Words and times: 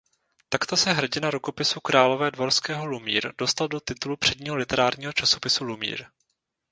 Takto 0.49 0.77
se 0.77 0.93
hrdina 0.93 1.31
Rukopisu 1.31 1.79
královédvorského 1.79 2.85
"Lumír" 2.85 3.33
dostal 3.37 3.67
do 3.67 3.79
titulu 3.79 4.17
předního 4.17 4.55
literárního 4.55 5.13
časopisu 5.13 5.63
Lumír. 5.63 6.05